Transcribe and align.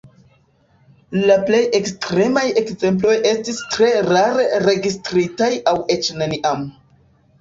La 1.31 1.33
plej 1.49 1.59
ekstremaj 1.79 2.45
ekzemploj 2.63 3.13
estis 3.35 3.61
tre 3.75 3.91
rare 4.09 4.47
registritaj 4.67 5.51
aŭ 5.75 5.79
eĉ 5.99 6.11
neniam. 6.23 6.67